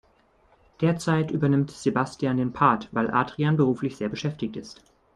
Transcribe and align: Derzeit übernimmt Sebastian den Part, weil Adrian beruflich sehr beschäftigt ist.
Derzeit 0.81 1.29
übernimmt 1.29 1.69
Sebastian 1.69 2.37
den 2.37 2.53
Part, 2.53 2.89
weil 2.91 3.11
Adrian 3.11 3.55
beruflich 3.55 3.97
sehr 3.97 4.09
beschäftigt 4.09 4.57
ist. 4.57 4.81